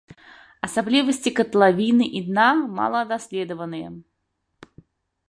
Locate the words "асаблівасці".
0.67-1.33